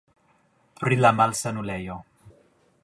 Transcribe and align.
Pri 0.79 0.97
la 1.01 1.11
malsanulejo. 1.19 2.01